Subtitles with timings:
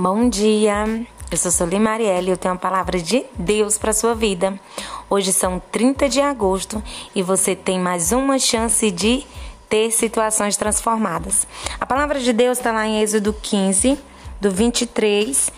[0.00, 0.84] Bom dia,
[1.28, 4.56] eu sou Solim Marielle e eu tenho uma palavra de Deus para sua vida.
[5.10, 6.80] Hoje são 30 de agosto
[7.16, 9.26] e você tem mais uma chance de
[9.68, 11.48] ter situações transformadas.
[11.80, 13.98] A palavra de Deus está lá em Êxodo 15,
[14.40, 15.50] do 23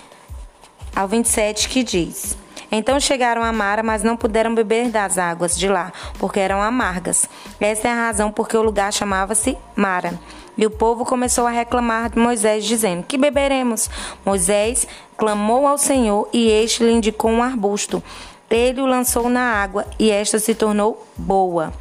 [0.96, 2.34] ao 27, que diz:
[2.70, 7.28] Então chegaram a Mara, mas não puderam beber das águas de lá, porque eram amargas.
[7.60, 10.18] Essa é a razão porque o lugar chamava-se Mara.
[10.56, 13.88] E o povo começou a reclamar de Moisés, dizendo: Que beberemos?
[14.24, 18.02] Moisés clamou ao Senhor e este lhe indicou um arbusto.
[18.50, 21.72] Ele o lançou na água e esta se tornou boa.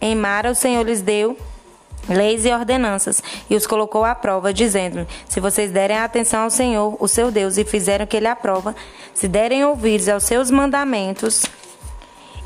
[0.00, 1.36] Em Mara, o Senhor lhes deu
[2.08, 6.96] leis e ordenanças, e os colocou à prova, dizendo: Se vocês derem atenção ao Senhor,
[6.98, 8.74] o seu Deus, e fizerem o que ele aprova,
[9.14, 11.44] se derem ouvidos aos seus mandamentos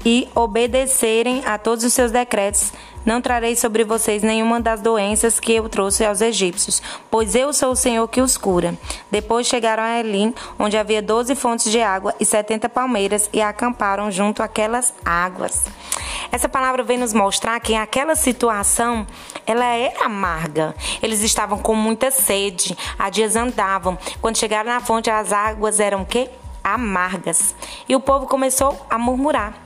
[0.05, 2.73] e obedecerem a todos os seus decretos,
[3.07, 7.71] não trarei sobre vocês nenhuma das doenças que eu trouxe aos egípcios, pois eu sou
[7.71, 8.77] o Senhor que os cura.
[9.11, 14.11] Depois chegaram a Elim, onde havia doze fontes de água e setenta palmeiras, e acamparam
[14.11, 15.67] junto àquelas águas.
[16.33, 19.07] Essa palavra vem nos mostrar que aquela situação
[19.47, 20.75] ela era amarga.
[21.01, 23.97] Eles estavam com muita sede, há dias andavam.
[24.21, 26.29] Quando chegaram na fonte, as águas eram quê?
[26.65, 27.55] Amargas.
[27.89, 29.66] E o povo começou a murmurar.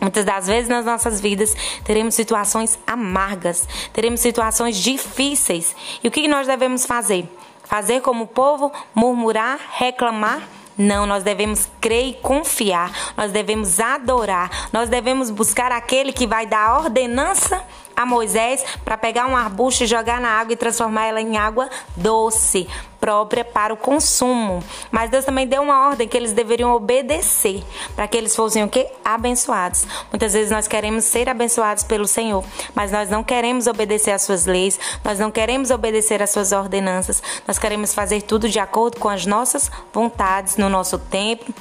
[0.00, 5.74] Muitas das vezes nas nossas vidas teremos situações amargas, teremos situações difíceis.
[6.02, 7.28] E o que nós devemos fazer?
[7.64, 10.40] Fazer como o povo, murmurar, reclamar?
[10.76, 16.46] Não, nós devemos crer e confiar, nós devemos adorar, nós devemos buscar aquele que vai
[16.46, 17.60] dar ordenança
[17.96, 21.68] a Moisés para pegar um arbusto e jogar na água e transformar ela em água
[21.96, 22.68] doce,
[23.00, 24.62] própria para o consumo.
[24.90, 27.62] Mas Deus também deu uma ordem que eles deveriam obedecer
[27.94, 28.90] para que eles fossem o quê?
[29.04, 29.86] Abençoados.
[30.10, 34.46] Muitas vezes nós queremos ser abençoados pelo Senhor, mas nós não queremos obedecer às suas
[34.46, 37.22] leis, nós não queremos obedecer às suas ordenanças.
[37.46, 41.52] Nós queremos fazer tudo de acordo com as nossas vontades no nosso tempo,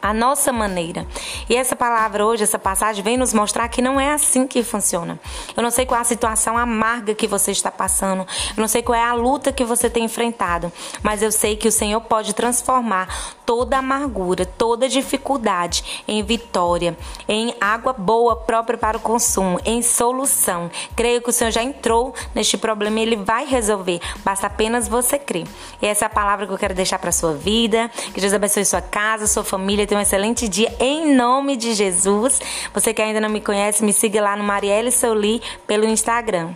[0.00, 1.06] a nossa maneira.
[1.48, 5.18] E essa palavra hoje, essa passagem, vem nos mostrar que não é assim que funciona.
[5.56, 8.26] Eu não sei qual é a situação amarga que você está passando,
[8.56, 10.72] eu não sei qual é a luta que você tem enfrentado,
[11.02, 13.08] mas eu sei que o Senhor pode transformar
[13.48, 16.94] toda amargura, toda dificuldade em vitória,
[17.26, 20.70] em água boa própria para o consumo, em solução.
[20.94, 24.00] Creio que o Senhor já entrou neste problema e ele vai resolver.
[24.22, 25.46] Basta apenas você crer.
[25.80, 27.90] E essa é a palavra que eu quero deixar para sua vida.
[28.12, 29.86] Que Deus abençoe sua casa, sua família.
[29.88, 32.38] Tenha um excelente dia em nome de Jesus.
[32.74, 36.52] Você que ainda não me conhece, me siga lá no Marielle Soli pelo Instagram.